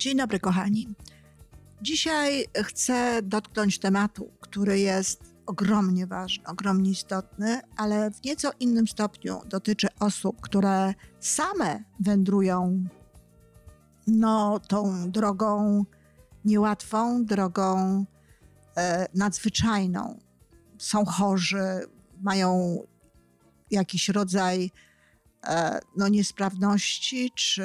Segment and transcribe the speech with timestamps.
[0.00, 0.88] Dzień dobry, kochani.
[1.82, 9.40] Dzisiaj chcę dotknąć tematu, który jest ogromnie ważny, ogromnie istotny, ale w nieco innym stopniu
[9.46, 12.84] dotyczy osób, które same wędrują
[14.06, 15.84] no, tą drogą
[16.44, 18.04] niełatwą, drogą
[18.76, 20.18] e, nadzwyczajną.
[20.78, 21.80] Są chorzy,
[22.20, 22.78] mają
[23.70, 24.70] jakiś rodzaj
[25.44, 27.64] e, no, niesprawności, czy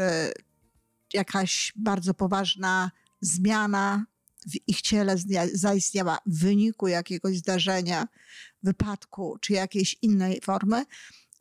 [1.16, 4.06] jakaś bardzo poważna zmiana
[4.48, 5.16] w ich ciele
[5.54, 8.08] zaistniała w wyniku jakiegoś zdarzenia,
[8.64, 10.86] wypadku czy jakiejś innej formy,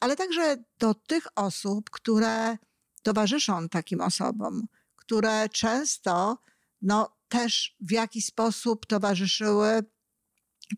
[0.00, 2.58] ale także do tych osób, które
[3.03, 4.66] towarzyszą takim osobom,
[4.97, 6.38] które często
[6.83, 9.83] no, też w jakiś sposób towarzyszyły,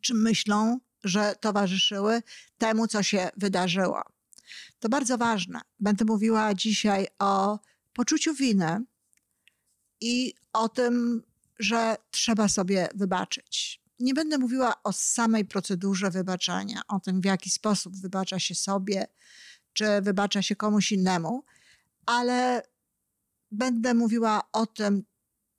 [0.01, 2.23] czy myślą, że towarzyszyły
[2.59, 4.03] temu, co się wydarzyło.
[4.79, 5.61] To bardzo ważne.
[5.81, 7.59] Będę mówiła dzisiaj o
[7.97, 8.85] poczuciu winy
[10.01, 11.23] i o tym,
[11.59, 13.81] że trzeba sobie wybaczyć.
[14.01, 19.07] Nie będę mówiła o samej procedurze wybaczania, o tym, w jaki sposób wybacza się sobie,
[19.73, 21.45] czy wybacza się komuś innemu,
[22.07, 22.63] ale
[23.51, 25.05] będę mówiła o tym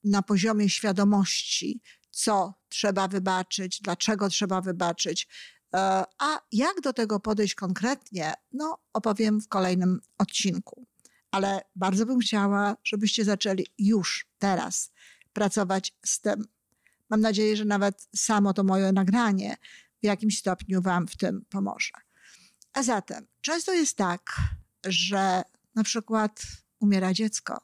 [0.03, 5.27] na poziomie świadomości, co trzeba wybaczyć, dlaczego trzeba wybaczyć.
[5.73, 10.87] E, a jak do tego podejść konkretnie, no opowiem w kolejnym odcinku.
[11.31, 14.91] Ale bardzo bym chciała, żebyście zaczęli już teraz
[15.33, 16.45] pracować z tym.
[17.09, 19.57] Mam nadzieję, że nawet samo to moje nagranie
[20.03, 21.93] w jakimś stopniu Wam w tym pomoże.
[22.73, 24.41] A zatem, często jest tak,
[24.85, 25.41] że
[25.75, 26.41] na przykład
[26.79, 27.61] umiera dziecko.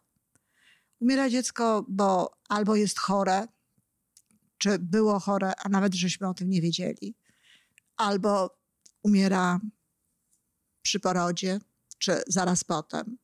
[1.00, 3.48] Umiera dziecko, bo albo jest chore,
[4.58, 7.16] czy było chore, a nawet żeśmy o tym nie wiedzieli,
[7.98, 8.58] albo
[9.04, 9.60] umiera
[10.82, 11.60] przy porodzie,
[11.98, 13.18] czy zaraz potem,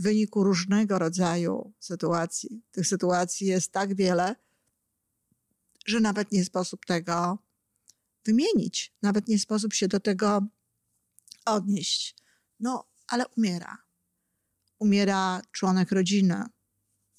[0.00, 2.62] w wyniku różnego rodzaju sytuacji.
[2.70, 4.36] Tych sytuacji jest tak wiele,
[5.86, 7.38] że nawet nie sposób tego
[8.24, 10.42] wymienić, nawet nie sposób się do tego
[11.44, 12.16] odnieść.
[12.60, 13.78] No, ale umiera.
[14.78, 16.44] Umiera członek rodziny.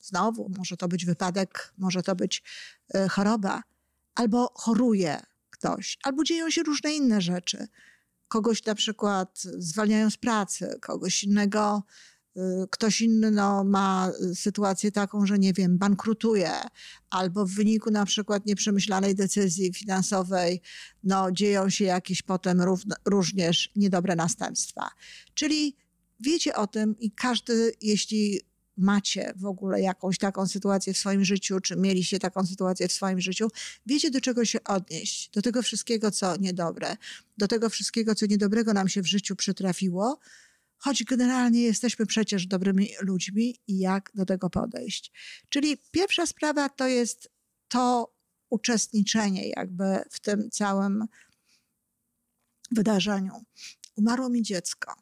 [0.03, 2.44] Znowu, może to być wypadek, może to być
[2.96, 3.63] y, choroba,
[4.16, 7.68] albo choruje ktoś, albo dzieją się różne inne rzeczy.
[8.28, 11.84] Kogoś na przykład zwalniają z pracy, kogoś innego
[12.69, 16.52] ktoś inny no, ma sytuację taką, że nie wiem, bankrutuje,
[17.09, 20.62] albo w wyniku na przykład nieprzemyślanej decyzji finansowej
[21.03, 22.62] no, dzieją się jakieś potem
[23.06, 24.90] również niedobre następstwa.
[25.34, 25.75] Czyli
[26.19, 28.42] wiecie o tym i każdy, jeśli
[28.78, 33.22] macie w ogóle jakąś taką sytuację w swoim życiu, czy mieliście taką sytuację w swoim
[33.22, 33.48] życiu,
[33.86, 36.98] wiecie do czego się odnieść, do tego wszystkiego, co niedobre,
[37.38, 40.19] do tego wszystkiego, co niedobrego nam się w życiu przytrafiło,
[40.81, 45.12] choć generalnie jesteśmy przecież dobrymi ludźmi i jak do tego podejść.
[45.50, 47.30] Czyli pierwsza sprawa to jest
[47.68, 48.16] to
[48.50, 51.06] uczestniczenie jakby w tym całym
[52.72, 53.46] wydarzeniu.
[53.96, 54.96] Umarło mi dziecko.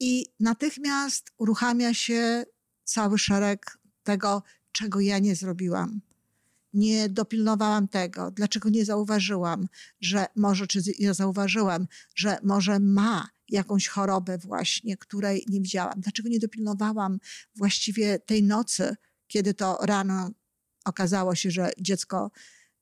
[0.00, 2.44] I natychmiast uruchamia się
[2.84, 4.42] cały szereg tego,
[4.72, 6.00] czego ja nie zrobiłam.
[6.72, 9.68] Nie dopilnowałam tego, dlaczego nie zauważyłam,
[10.00, 16.00] że może, czy ja zauważyłam, że może ma jakąś chorobę właśnie, której nie widziałam?
[16.00, 17.18] Dlaczego nie dopilnowałam
[17.56, 20.30] właściwie tej nocy, kiedy to rano
[20.84, 22.30] okazało się, że dziecko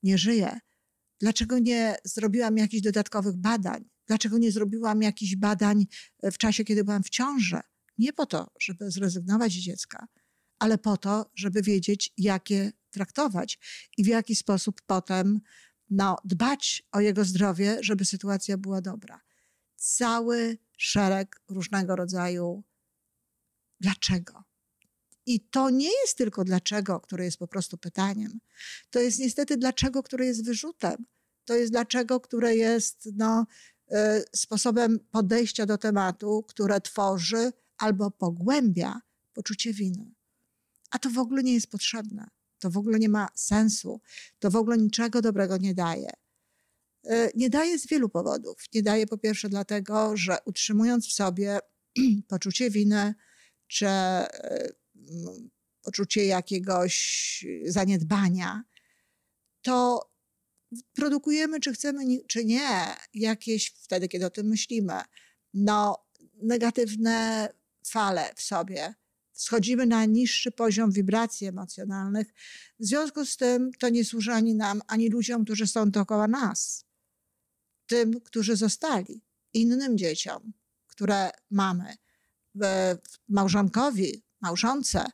[0.02, 0.58] nie żyje?
[1.20, 3.84] Dlaczego nie zrobiłam jakichś dodatkowych badań?
[4.06, 5.86] Dlaczego nie zrobiłam jakichś badań
[6.22, 7.60] w czasie, kiedy byłam w ciąży?
[7.98, 10.06] Nie po to, żeby zrezygnować z dziecka,
[10.58, 13.58] ale po to, żeby wiedzieć, jak je traktować
[13.96, 15.40] i w jaki sposób potem
[15.90, 19.25] no, dbać o jego zdrowie, żeby sytuacja była dobra
[19.76, 22.62] cały szereg różnego rodzaju
[23.80, 24.44] dlaczego.
[25.26, 28.40] I to nie jest tylko dlaczego, które jest po prostu pytaniem.
[28.90, 31.06] To jest niestety dlaczego, które jest wyrzutem.
[31.44, 33.46] To jest dlaczego, które jest no,
[33.92, 33.94] y,
[34.34, 39.00] sposobem podejścia do tematu, które tworzy albo pogłębia
[39.32, 40.14] poczucie winy.
[40.90, 42.28] A to w ogóle nie jest potrzebne.
[42.58, 44.00] To w ogóle nie ma sensu.
[44.38, 46.10] To w ogóle niczego dobrego nie daje.
[47.06, 48.64] E, nie daje z wielu powodów.
[48.74, 51.58] Nie daje po pierwsze dlatego, że utrzymując w sobie
[52.28, 53.14] poczucie winy,
[53.66, 54.68] czy e,
[55.82, 58.64] poczucie jakiegoś zaniedbania,
[59.62, 60.10] to
[60.94, 62.68] produkujemy, czy chcemy, czy nie,
[63.14, 65.00] jakieś wtedy, kiedy o tym myślimy,
[65.54, 66.06] no,
[66.42, 67.48] negatywne
[67.86, 68.94] fale w sobie.
[69.32, 72.34] Schodzimy na niższy poziom wibracji emocjonalnych.
[72.80, 76.85] W związku z tym to nie służy ani nam, ani ludziom, którzy są dookoła nas
[77.86, 79.22] tym, którzy zostali,
[79.52, 80.52] innym dzieciom,
[80.86, 81.96] które mamy,
[83.28, 85.06] małżonkowi, małżonce,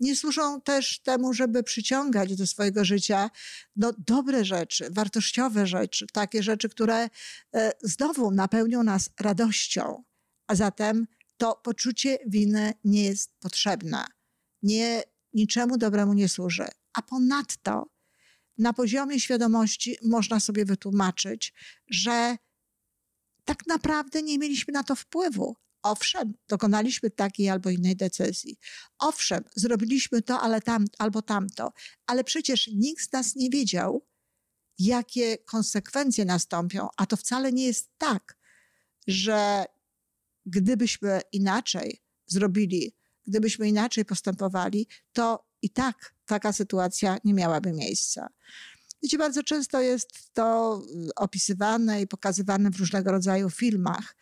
[0.00, 3.30] nie służą też temu, żeby przyciągać do swojego życia
[3.76, 7.08] no, dobre rzeczy, wartościowe rzeczy, takie rzeczy, które
[7.54, 10.02] e, znowu napełnią nas radością.
[10.46, 11.06] A zatem
[11.36, 14.04] to poczucie winy nie jest potrzebne.
[14.62, 15.02] Nie,
[15.32, 16.66] niczemu dobremu nie służy.
[16.92, 17.90] A ponadto
[18.60, 21.54] na poziomie świadomości można sobie wytłumaczyć,
[21.90, 22.36] że
[23.44, 25.56] tak naprawdę nie mieliśmy na to wpływu.
[25.82, 28.58] Owszem, dokonaliśmy takiej albo innej decyzji.
[28.98, 31.72] Owszem, zrobiliśmy to ale tam, albo tamto,
[32.06, 34.06] ale przecież nikt z nas nie wiedział,
[34.78, 38.38] jakie konsekwencje nastąpią, a to wcale nie jest tak,
[39.06, 39.64] że
[40.46, 42.96] gdybyśmy inaczej zrobili,
[43.26, 48.28] gdybyśmy inaczej postępowali, to i tak taka sytuacja nie miałaby miejsca.
[49.02, 54.16] Wiecie, bardzo często jest to y, opisywane i pokazywane w różnego rodzaju filmach,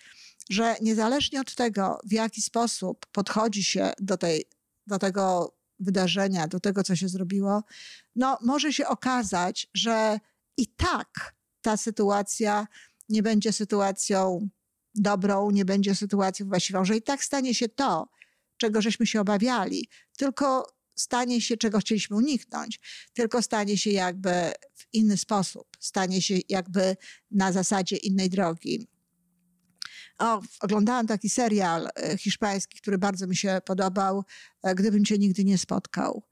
[0.50, 4.44] że niezależnie od tego, w jaki sposób podchodzi się do, tej,
[4.87, 7.62] do tego wydarzenia, do tego, co się zrobiło,
[8.16, 10.20] no może się okazać, że
[10.56, 12.66] i tak ta sytuacja
[13.08, 14.49] nie będzie sytuacją
[14.94, 18.08] dobrą, nie będzie sytuacją właściwą, że i tak stanie się to,
[18.56, 22.80] czego żeśmy się obawiali, tylko stanie się, czego chcieliśmy uniknąć,
[23.12, 24.30] tylko stanie się jakby
[24.74, 26.96] w inny sposób, stanie się jakby
[27.30, 28.86] na zasadzie innej drogi.
[30.18, 34.24] O, oglądałam taki serial e, hiszpański, który bardzo mi się podobał,
[34.62, 36.22] e, Gdybym cię nigdy nie spotkał.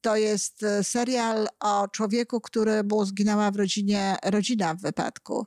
[0.00, 5.46] To jest e, serial o człowieku, który mu zginęła w rodzinie, rodzina w wypadku.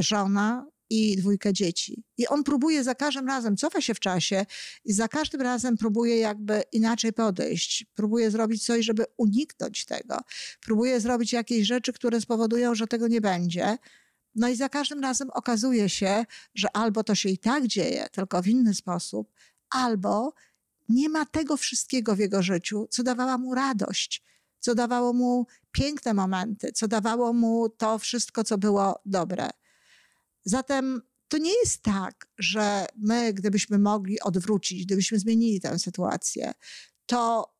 [0.00, 2.04] Żona, i dwójkę dzieci.
[2.18, 4.46] I on próbuje za każdym razem, cofa się w czasie
[4.84, 7.86] i za każdym razem próbuje jakby inaczej podejść.
[7.94, 10.18] Próbuje zrobić coś, żeby uniknąć tego.
[10.60, 13.78] Próbuje zrobić jakieś rzeczy, które spowodują, że tego nie będzie.
[14.34, 16.24] No i za każdym razem okazuje się,
[16.54, 19.32] że albo to się i tak dzieje, tylko w inny sposób,
[19.70, 20.34] albo
[20.88, 24.22] nie ma tego wszystkiego w jego życiu, co dawała mu radość,
[24.58, 29.50] co dawało mu piękne momenty, co dawało mu to wszystko, co było dobre.
[30.46, 36.52] Zatem to nie jest tak, że my, gdybyśmy mogli odwrócić, gdybyśmy zmienili tę sytuację,
[37.06, 37.52] to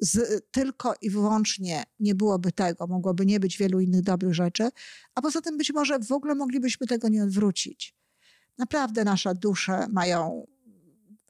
[0.00, 4.68] z, tylko i wyłącznie nie byłoby tego, mogłoby nie być wielu innych dobrych rzeczy,
[5.14, 7.94] a poza tym być może w ogóle moglibyśmy tego nie odwrócić.
[8.58, 10.46] Naprawdę nasze dusze mają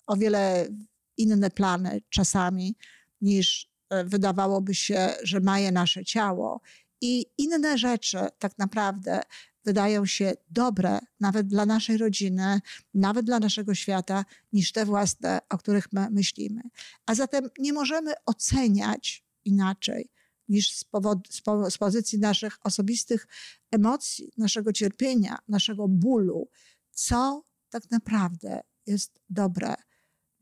[0.07, 0.69] o wiele
[1.17, 2.77] inne plany czasami
[3.21, 6.61] niż e, wydawałoby się, że ma je nasze ciało.
[7.01, 9.21] I inne rzeczy tak naprawdę
[9.65, 12.61] wydają się dobre nawet dla naszej rodziny,
[12.95, 16.63] nawet dla naszego świata, niż te własne, o których my myślimy.
[17.07, 20.11] A zatem nie możemy oceniać inaczej
[20.49, 20.85] niż z,
[21.31, 23.27] z, po, z pozycji naszych osobistych
[23.71, 26.49] emocji, naszego cierpienia, naszego bólu,
[26.91, 29.75] co tak naprawdę jest dobre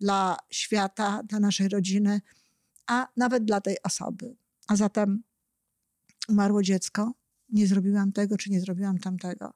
[0.00, 2.20] dla świata, dla naszej rodziny,
[2.86, 4.36] a nawet dla tej osoby.
[4.68, 5.22] A zatem
[6.28, 7.12] umarło dziecko,
[7.52, 9.52] nie zrobiłam tego, czy nie zrobiłam tamtego.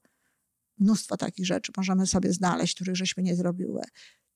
[0.78, 3.82] Mnóstwo takich rzeczy możemy sobie znaleźć, których żeśmy nie zrobiły.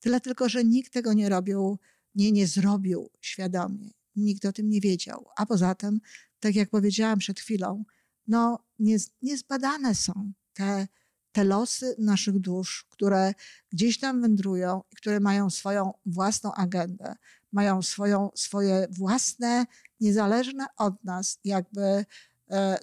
[0.01, 1.79] Tyle tylko, że nikt tego nie robił,
[2.15, 3.91] nie, nie zrobił świadomie.
[4.17, 5.27] Nikt o tym nie wiedział.
[5.37, 6.01] A poza tym,
[6.41, 7.85] tak jak powiedziałam przed chwilą,
[8.27, 10.89] no nie, niezbadane są te,
[11.33, 13.35] te losy naszych dusz, które
[13.71, 17.15] gdzieś tam wędrują i które mają swoją własną agendę,
[17.53, 19.67] mają swoją, swoje własne,
[20.01, 22.05] niezależne od nas, jakby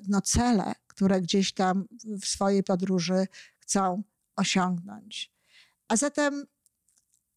[0.08, 1.86] no, cele, które gdzieś tam
[2.22, 3.28] w swojej podróży
[3.60, 4.04] chcą
[4.36, 5.32] osiągnąć.
[5.88, 6.46] A zatem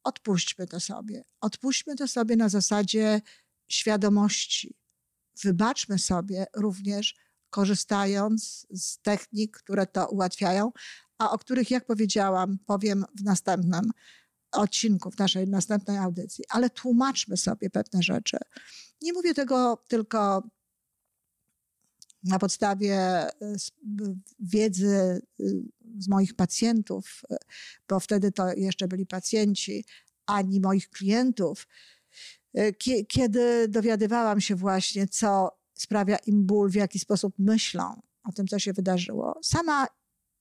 [0.04, 1.25] odpuśćmy to sobie.
[1.40, 3.20] Odpuśćmy to sobie na zasadzie
[3.68, 4.76] świadomości.
[5.42, 7.14] Wybaczmy sobie również,
[7.50, 10.73] korzystając z technik, które to ułatwiają,
[11.18, 13.90] a o których, jak powiedziałam, powiem w następnym
[14.52, 16.44] odcinku, w naszej następnej audycji.
[16.49, 18.38] Ale tłumaczmy sobie pewne rzeczy.
[19.02, 20.49] Nie mówię tego tylko
[22.25, 23.56] na podstawie y,
[24.40, 25.62] wiedzy y,
[25.98, 27.22] z moich pacjentów,
[27.88, 29.84] bo wtedy to jeszcze byli pacjenci,
[30.26, 31.66] ani moich klientów,
[33.08, 38.58] kiedy dowiadywałam się właśnie, co sprawia im ból, w jaki sposób myślą o tym, co
[38.58, 39.38] się wydarzyło.
[39.42, 39.87] Sama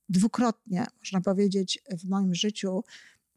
[0.09, 2.83] dwukrotnie, można powiedzieć, w moim życiu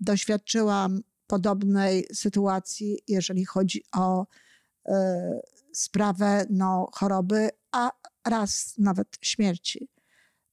[0.00, 4.26] doświadczyłam podobnej sytuacji, jeżeli chodzi o
[4.88, 4.92] y,
[5.72, 7.92] sprawę no, choroby, a
[8.24, 9.88] raz nawet śmierci.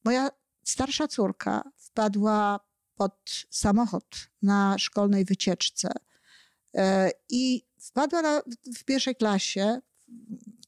[0.03, 0.29] Moja
[0.63, 2.59] starsza córka wpadła
[2.95, 5.91] pod samochód na szkolnej wycieczce
[6.75, 8.41] e, i wpadła na,
[8.77, 9.79] w pierwszej klasie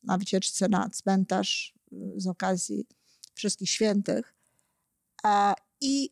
[0.04, 1.74] na wycieczce na cmentarz
[2.16, 2.88] z okazji
[3.34, 4.36] Wszystkich Świętych.
[5.82, 6.10] I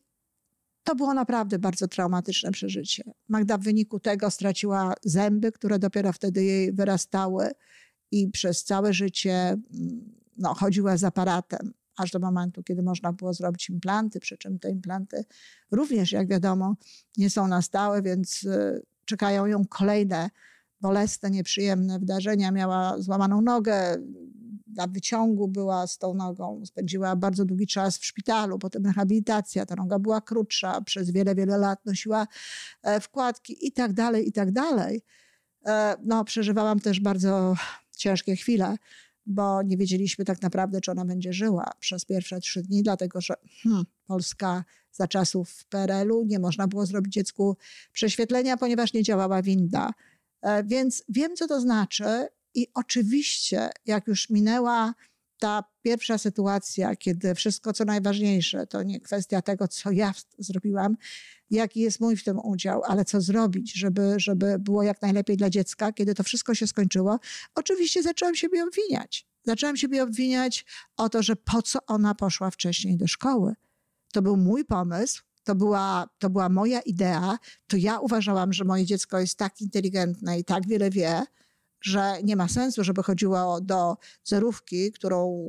[0.84, 3.04] to było naprawdę bardzo traumatyczne przeżycie.
[3.28, 7.50] Magda w wyniku tego straciła zęby, które dopiero wtedy jej wyrastały
[8.10, 9.56] i przez całe życie
[10.38, 14.70] no, chodziła z aparatem, aż do momentu, kiedy można było zrobić implanty, przy czym te
[14.70, 15.24] implanty
[15.70, 16.74] również, jak wiadomo,
[17.16, 20.30] nie są na stałe, więc y, czekają ją kolejne
[20.80, 22.50] bolesne, nieprzyjemne wydarzenia.
[22.50, 23.96] Miała złamaną nogę,
[24.76, 29.74] na wyciągu była z tą nogą, spędziła bardzo długi czas w szpitalu, potem rehabilitacja, ta
[29.74, 32.26] noga była krótsza, przez wiele, wiele lat nosiła
[32.82, 35.02] e, wkładki i tak dalej, i tak dalej.
[35.66, 37.54] E, no, przeżywałam też bardzo
[37.96, 38.76] ciężkie chwile,
[39.28, 43.34] bo nie wiedzieliśmy tak naprawdę, czy ona będzie żyła przez pierwsze trzy dni, dlatego że
[43.62, 47.56] hmm, Polska za czasów PRL-u nie można było zrobić dziecku
[47.92, 49.90] prześwietlenia, ponieważ nie działała winda.
[50.42, 54.94] E, więc wiem, co to znaczy i oczywiście, jak już minęła
[55.38, 60.96] ta pierwsza sytuacja, kiedy wszystko, co najważniejsze, to nie kwestia tego, co ja zrobiłam,
[61.50, 65.50] jaki jest mój w tym udział, ale co zrobić, żeby, żeby było jak najlepiej dla
[65.50, 67.18] dziecka, kiedy to wszystko się skończyło,
[67.54, 69.26] oczywiście zaczęłam siebie obwiniać.
[69.44, 70.66] Zaczęłam siebie obwiniać
[70.96, 73.54] o to, że po co ona poszła wcześniej do szkoły.
[74.12, 78.84] To był mój pomysł, to była, to była moja idea, to ja uważałam, że moje
[78.84, 81.22] dziecko jest tak inteligentne i tak wiele wie,
[81.80, 85.48] że nie ma sensu, żeby chodziło do zerówki, którą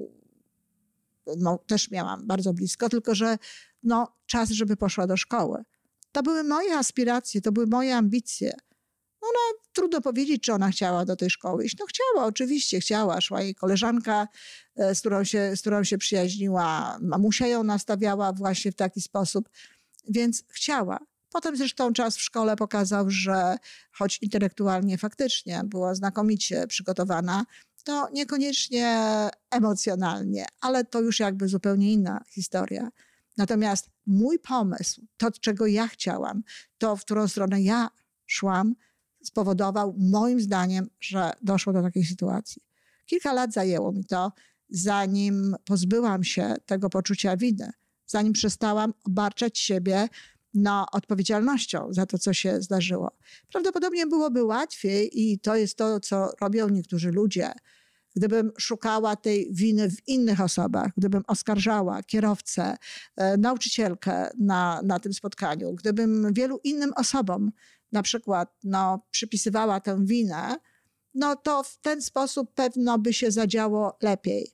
[1.37, 3.37] no, też miałam bardzo blisko, tylko że
[3.83, 5.63] no, czas, żeby poszła do szkoły.
[6.11, 8.53] To były moje aspiracje, to były moje ambicje.
[9.21, 11.75] Ona, trudno powiedzieć, czy ona chciała do tej szkoły iść.
[11.79, 13.21] No chciała, oczywiście chciała.
[13.21, 14.27] Szła jej koleżanka,
[14.75, 16.97] e, z którą się, z którą się przyjaźniła.
[17.01, 19.49] Mamusia ją nastawiała właśnie w taki sposób,
[20.09, 20.99] więc chciała.
[21.29, 23.57] Potem zresztą czas w szkole pokazał, że
[23.91, 27.45] choć intelektualnie faktycznie była znakomicie przygotowana,
[27.83, 29.09] to niekoniecznie
[29.51, 32.89] emocjonalnie, ale to już jakby zupełnie inna historia.
[33.37, 36.43] Natomiast mój pomysł, to czego ja chciałam,
[36.77, 37.89] to w którą stronę ja
[38.25, 38.75] szłam,
[39.23, 42.61] spowodował moim zdaniem, że doszło do takiej sytuacji.
[43.05, 44.31] Kilka lat zajęło mi to,
[44.69, 47.71] zanim pozbyłam się tego poczucia winy,
[48.05, 50.09] zanim przestałam obarczać siebie
[50.53, 53.11] no, odpowiedzialnością za to, co się zdarzyło.
[53.51, 57.51] Prawdopodobnie byłoby łatwiej, i to jest to, co robią niektórzy ludzie,
[58.15, 62.77] gdybym szukała tej winy w innych osobach, gdybym oskarżała kierowcę,
[63.15, 67.51] e, nauczycielkę na, na tym spotkaniu, gdybym wielu innym osobom
[67.91, 70.55] na przykład no, przypisywała tę winę,
[71.13, 74.51] no to w ten sposób pewno by się zadziało lepiej.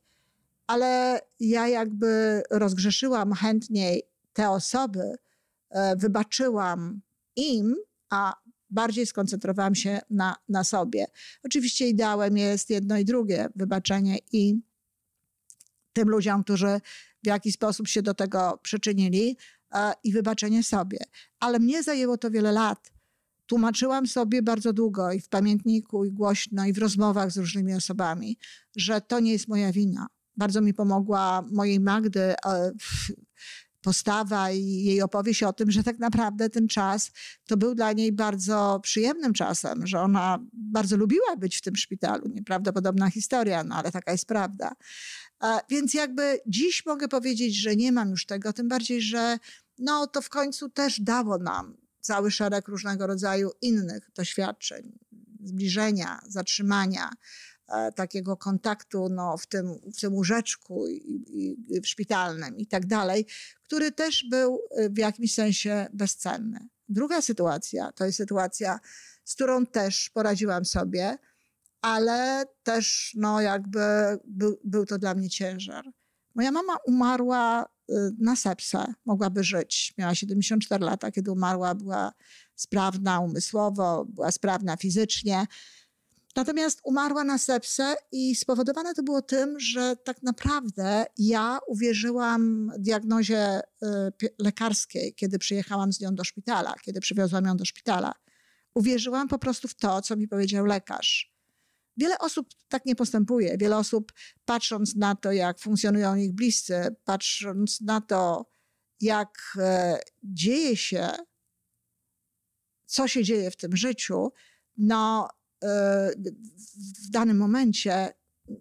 [0.68, 5.16] Ale ja jakby rozgrzeszyłam chętniej te osoby,
[5.98, 7.02] wybaczyłam
[7.36, 7.76] im,
[8.10, 8.34] a
[8.70, 11.06] bardziej skoncentrowałam się na, na sobie.
[11.44, 14.60] Oczywiście ideałem jest jedno i drugie, wybaczenie i
[15.94, 16.82] tym ludziom, którzy
[17.24, 19.38] w jakiś sposób się do tego przyczynili
[19.74, 20.98] e, i wybaczenie sobie.
[21.40, 22.92] Ale mnie zajęło to wiele lat.
[23.46, 28.38] Tłumaczyłam sobie bardzo długo i w pamiętniku, i głośno, i w rozmowach z różnymi osobami,
[28.76, 30.08] że to nie jest moja wina.
[30.38, 32.36] Bardzo mi pomogła mojej Magdy e,
[33.86, 37.12] postawa i jej opowieść o tym, że tak naprawdę ten czas
[37.48, 42.28] to był dla niej bardzo przyjemnym czasem, że ona bardzo lubiła być w tym szpitalu.
[42.28, 44.76] Nieprawdopodobna historia, no ale taka jest prawda.
[45.70, 49.38] Więc jakby dziś mogę powiedzieć, że nie mam już tego, tym bardziej, że
[49.78, 55.00] no to w końcu też dało nam cały szereg różnego rodzaju innych doświadczeń,
[55.44, 57.10] zbliżenia, zatrzymania,
[57.96, 63.26] takiego kontaktu no, w, tym, w tym łóżeczku i, i, w szpitalnym i tak dalej,
[63.64, 66.68] który też był e, w jakimś sensie bezcenny.
[66.90, 68.80] Druga sytuacja to jest sytuacja,
[69.24, 71.18] z którą też poradziłam sobie,
[71.82, 73.80] ale też no, jakby
[74.26, 75.86] był, był to dla mnie ciężar.
[76.36, 79.94] Moja mama umarła e, na sepsę, mogłaby żyć.
[79.98, 82.14] Miała 74 lata, kiedy umarła, była
[82.56, 85.46] sprawna umysłowo, była sprawna fizycznie.
[86.36, 93.60] Natomiast umarła na sepsę i spowodowane to było tym, że tak naprawdę ja uwierzyłam diagnozie
[93.60, 98.14] y, lekarskiej, kiedy przyjechałam z nią do szpitala, kiedy przywiozłam ją do szpitala.
[98.74, 101.36] Uwierzyłam po prostu w to, co mi powiedział lekarz.
[101.98, 103.58] Wiele osób tak nie postępuje.
[103.58, 104.14] Wiele osób,
[104.46, 108.46] patrząc na to, jak funkcjonują ich bliscy, patrząc na to,
[109.02, 111.10] jak e, dzieje się,
[112.86, 114.32] co się dzieje w tym życiu,
[114.78, 115.30] no
[117.04, 118.14] w danym momencie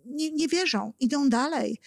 [0.07, 1.81] nie, nie wierzą, idą dalej,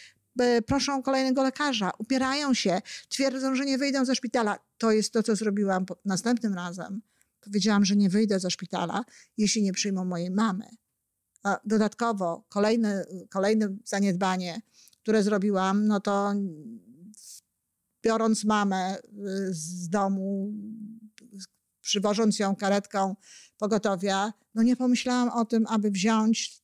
[0.65, 4.59] proszą kolejnego lekarza, upierają się, twierdzą, że nie wyjdą ze szpitala.
[4.77, 7.01] To jest to, co zrobiłam następnym razem.
[7.41, 9.05] Powiedziałam, że nie wyjdę ze szpitala,
[9.37, 10.65] jeśli nie przyjmą mojej mamy.
[11.43, 14.61] A dodatkowo kolejne, kolejne zaniedbanie,
[15.03, 16.33] które zrobiłam, no to
[18.03, 19.03] biorąc mamę y,
[19.53, 20.53] z domu,
[21.81, 23.15] przywożąc ją karetką
[23.57, 26.61] pogotowia, no nie pomyślałam o tym, aby wziąć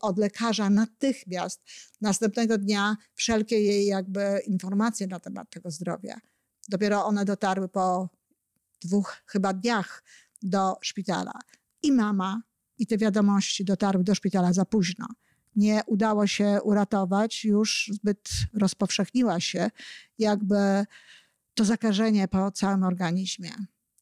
[0.00, 1.62] od lekarza natychmiast
[2.00, 6.20] następnego dnia wszelkie jej jakby informacje na temat tego zdrowia.
[6.68, 8.08] Dopiero one dotarły po
[8.84, 10.04] dwóch chyba dniach
[10.42, 11.32] do szpitala.
[11.82, 12.42] I mama,
[12.78, 15.06] i te wiadomości dotarły do szpitala za późno.
[15.56, 19.70] Nie udało się uratować, już zbyt rozpowszechniła się
[20.18, 20.86] jakby
[21.54, 23.50] to zakażenie po całym organizmie.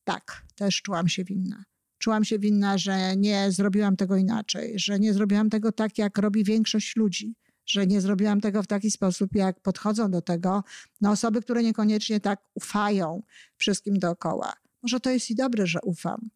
[0.04, 1.64] Tak, też czułam się winna.
[1.98, 6.44] Czułam się winna, że nie zrobiłam tego inaczej, że nie zrobiłam tego tak, jak robi
[6.44, 7.34] większość ludzi,
[7.66, 10.64] że nie zrobiłam tego w taki sposób, jak podchodzą do tego
[11.00, 13.22] no, osoby, które niekoniecznie tak ufają
[13.56, 14.52] wszystkim dookoła.
[14.82, 16.30] Może to jest i dobre, że ufam,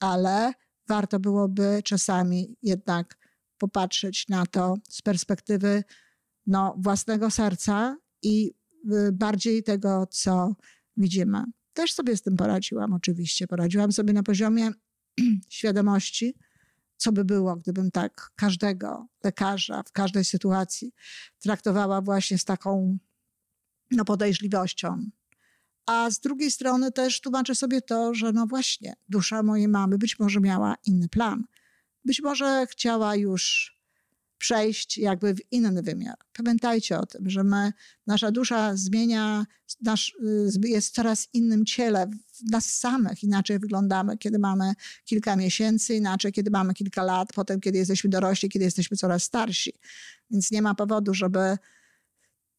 [0.00, 0.52] ale
[0.88, 3.18] warto byłoby czasami jednak
[3.58, 5.84] popatrzeć na to z perspektywy
[6.46, 8.54] no, własnego serca i
[8.92, 10.54] y, bardziej tego, co
[10.96, 11.44] widzimy.
[11.72, 13.46] Też sobie z tym poradziłam, oczywiście.
[13.46, 14.70] Poradziłam sobie na poziomie
[15.50, 16.34] świadomości,
[16.96, 20.92] co by było, gdybym tak każdego lekarza w każdej sytuacji
[21.40, 22.98] traktowała właśnie z taką
[23.90, 25.10] no, podejrzliwością.
[25.86, 30.18] A z drugiej strony też tłumaczę sobie to, że no właśnie, dusza mojej mamy być
[30.18, 31.44] może miała inny plan.
[32.04, 33.73] Być może chciała już
[34.44, 36.16] przejść jakby w inny wymiar.
[36.36, 37.72] Pamiętajcie o tym, że my,
[38.06, 39.46] nasza dusza zmienia,
[39.82, 40.16] nasz,
[40.64, 44.72] y, jest w coraz innym ciele, w nas samych inaczej wyglądamy, kiedy mamy
[45.04, 49.72] kilka miesięcy, inaczej, kiedy mamy kilka lat, potem, kiedy jesteśmy dorośli, kiedy jesteśmy coraz starsi.
[50.30, 51.58] Więc nie ma powodu, żeby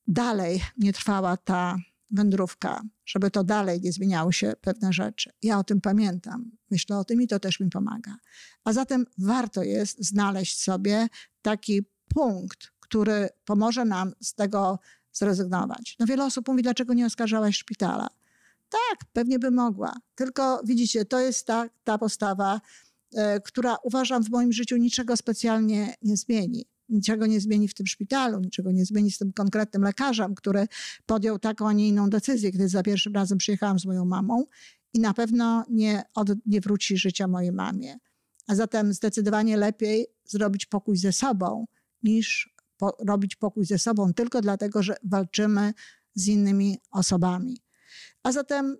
[0.08, 1.77] dalej nie trwała ta
[2.16, 5.30] wędrówka, żeby to dalej nie zmieniały się pewne rzeczy.
[5.44, 8.16] Ja o tym pamiętam, myślę o tym i to też mi pomaga.
[8.64, 11.08] A zatem warto jest znaleźć sobie
[11.42, 14.80] taki punkt, który pomoże nam z tego
[15.14, 15.96] zrezygnować.
[16.00, 18.08] No wiele osób mówi, dlaczego nie oskarżałaś szpitala?
[18.70, 19.94] Tak, pewnie by mogła.
[20.16, 22.62] Tylko widzicie, to jest ta, ta postawa,
[23.14, 27.88] y, która uważam w moim życiu niczego specjalnie nie zmieni niczego nie zmieni w tym
[27.88, 30.68] szpitalu, niczego nie zmieni z tym konkretnym lekarzem, który
[31.06, 34.46] podjął taką, a nie inną decyzję, kiedy za pierwszym razem przyjechałam z moją mamą
[34.94, 37.98] i na pewno nie, od, nie wróci życia mojej mamie.
[38.48, 41.66] A zatem zdecydowanie lepiej zrobić pokój ze sobą,
[42.04, 45.74] niż po, robić pokój ze sobą tylko dlatego, że walczymy
[46.16, 47.58] z innymi osobami.
[48.24, 48.78] A zatem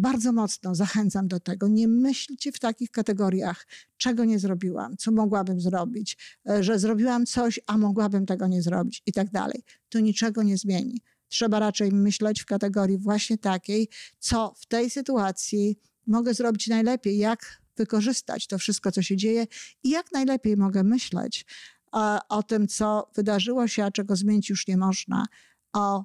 [0.00, 1.68] bardzo mocno zachęcam do tego.
[1.68, 6.16] Nie myślcie w takich kategoriach, czego nie zrobiłam, co mogłabym zrobić,
[6.48, 9.62] e, że zrobiłam coś, a mogłabym tego nie zrobić i tak dalej.
[9.88, 11.02] To niczego nie zmieni.
[11.28, 17.60] Trzeba raczej myśleć w kategorii właśnie takiej, co w tej sytuacji mogę zrobić najlepiej, jak
[17.76, 19.46] wykorzystać to wszystko, co się dzieje
[19.82, 21.46] i jak najlepiej mogę myśleć
[21.92, 25.26] o, e, o tym, co wydarzyło się, a czego zmienić już nie można,
[25.72, 26.04] o,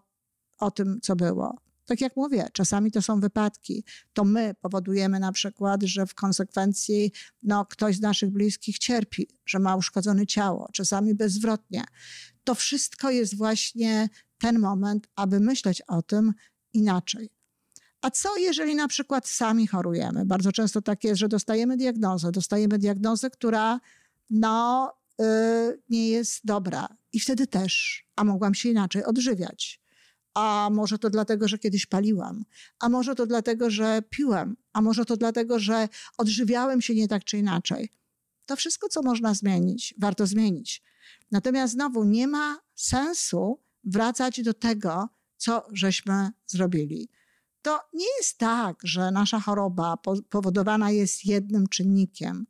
[0.59, 1.64] o tym, co było.
[1.85, 3.83] Tak jak mówię, czasami to są wypadki.
[4.13, 7.11] To my powodujemy na przykład, że w konsekwencji
[7.43, 11.83] no, ktoś z naszych bliskich cierpi, że ma uszkodzone ciało, czasami bezzwrotnie.
[12.43, 16.33] To wszystko jest właśnie ten moment, aby myśleć o tym
[16.73, 17.29] inaczej.
[18.01, 20.25] A co jeżeli na przykład sami chorujemy?
[20.25, 23.79] Bardzo często tak jest, że dostajemy diagnozę, dostajemy diagnozę, która
[24.29, 25.25] no, yy,
[25.89, 26.87] nie jest dobra.
[27.13, 29.84] I wtedy też, a mogłam się inaczej odżywiać
[30.35, 32.45] a może to dlatego, że kiedyś paliłam,
[32.79, 37.23] a może to dlatego, że piłam, a może to dlatego, że odżywiałem się nie tak
[37.23, 37.89] czy inaczej.
[38.45, 40.83] To wszystko, co można zmienić, warto zmienić.
[41.31, 47.09] Natomiast znowu nie ma sensu wracać do tego, co żeśmy zrobili.
[47.61, 49.97] To nie jest tak, że nasza choroba
[50.29, 52.47] powodowana jest jednym czynnikiem.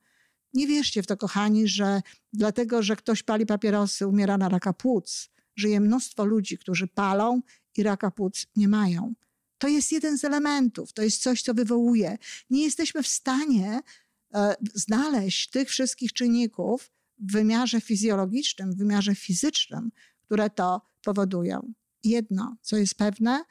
[0.53, 2.01] Nie wierzcie w to, kochani, że
[2.33, 5.29] dlatego, że ktoś pali papierosy, umiera na raka płuc.
[5.55, 7.41] Żyje mnóstwo ludzi, którzy palą
[7.77, 9.13] i raka płuc nie mają.
[9.57, 12.17] To jest jeden z elementów, to jest coś, co wywołuje.
[12.49, 13.81] Nie jesteśmy w stanie
[14.33, 19.91] e, znaleźć tych wszystkich czynników w wymiarze fizjologicznym, w wymiarze fizycznym,
[20.25, 21.73] które to powodują.
[22.03, 23.43] Jedno, co jest pewne,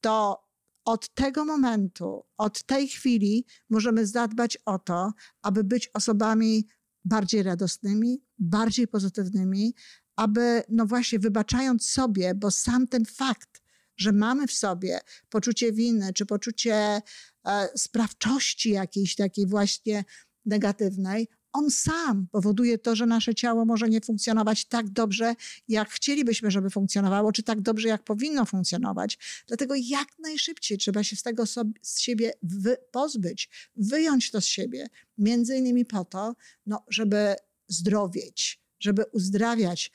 [0.00, 0.44] to
[0.84, 5.12] od tego momentu, od tej chwili możemy zadbać o to,
[5.42, 6.66] aby być osobami
[7.04, 9.74] bardziej radosnymi, bardziej pozytywnymi,
[10.16, 13.62] aby, no właśnie, wybaczając sobie, bo sam ten fakt,
[14.00, 20.04] że mamy w sobie poczucie winy, czy poczucie e, sprawczości jakiejś takiej właśnie
[20.44, 25.34] negatywnej, on sam powoduje to, że nasze ciało może nie funkcjonować tak dobrze,
[25.68, 29.18] jak chcielibyśmy, żeby funkcjonowało, czy tak dobrze, jak powinno funkcjonować.
[29.46, 31.44] Dlatego jak najszybciej trzeba się z tego
[31.82, 34.86] z siebie wy, pozbyć, wyjąć to z siebie,
[35.18, 36.34] między innymi po to,
[36.66, 37.34] no, żeby
[37.68, 39.92] zdrowieć, żeby uzdrawiać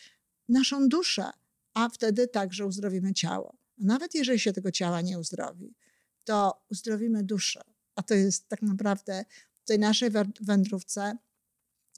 [0.49, 1.29] naszą duszę,
[1.73, 3.64] a wtedy także uzdrowimy ciało.
[3.77, 5.75] Nawet jeżeli się tego ciała nie uzdrowi,
[6.23, 7.61] to uzdrowimy duszę.
[7.95, 9.25] A to jest tak naprawdę
[9.63, 10.09] w tej naszej
[10.41, 11.17] wędrówce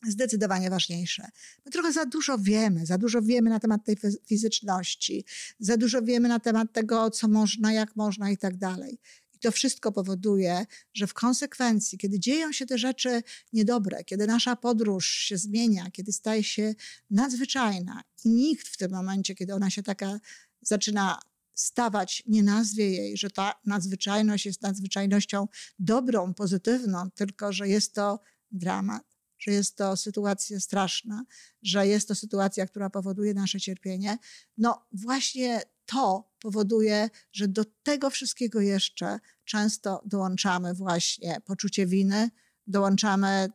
[0.07, 1.29] zdecydowanie ważniejsze.
[1.65, 5.25] My trochę za dużo wiemy, za dużo wiemy na temat tej fizyczności,
[5.59, 8.99] za dużo wiemy na temat tego, co można, jak można i tak dalej.
[9.33, 14.55] I to wszystko powoduje, że w konsekwencji, kiedy dzieją się te rzeczy niedobre, kiedy nasza
[14.55, 16.75] podróż się zmienia, kiedy staje się
[17.09, 20.19] nadzwyczajna i nikt w tym momencie, kiedy ona się taka
[20.61, 21.19] zaczyna
[21.57, 25.47] stawać, nie nazwie jej, że ta nadzwyczajność jest nadzwyczajnością
[25.79, 28.19] dobrą, pozytywną, tylko że jest to
[28.51, 31.23] dramat, że jest to sytuacja straszna,
[31.61, 34.17] że jest to sytuacja, która powoduje nasze cierpienie.
[34.57, 42.29] No właśnie to powoduje, że do tego wszystkiego jeszcze często dołączamy właśnie poczucie winy,
[42.67, 43.49] dołączamy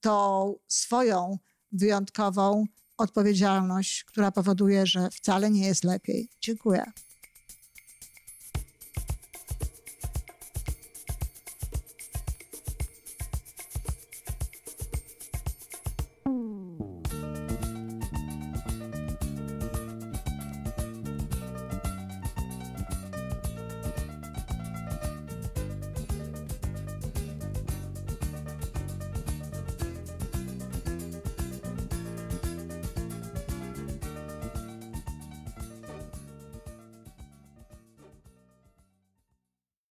[0.00, 1.38] tą swoją
[1.72, 2.64] wyjątkową
[2.96, 6.30] odpowiedzialność, która powoduje, że wcale nie jest lepiej.
[6.40, 6.92] Dziękuję.